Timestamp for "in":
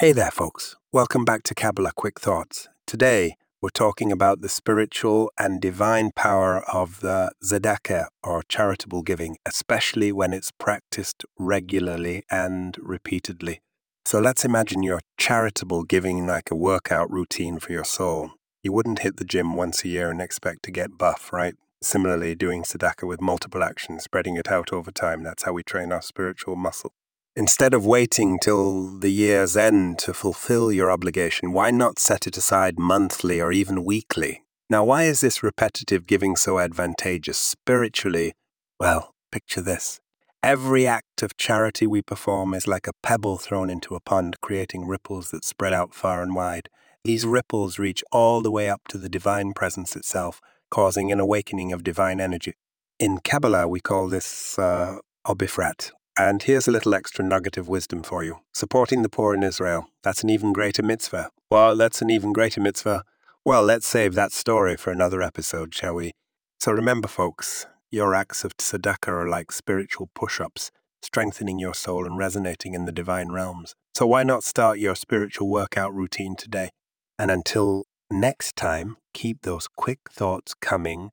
52.98-53.18, 59.34-59.42, 72.74-72.84